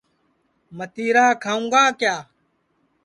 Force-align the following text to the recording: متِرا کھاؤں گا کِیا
متِرا 0.77 1.27
کھاؤں 1.43 1.65
گا 1.73 1.83
کِیا 1.99 2.15